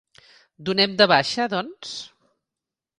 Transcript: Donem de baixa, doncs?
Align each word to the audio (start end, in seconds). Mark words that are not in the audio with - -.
Donem 0.69 0.97
de 1.03 1.09
baixa, 1.13 1.47
doncs? 1.55 1.95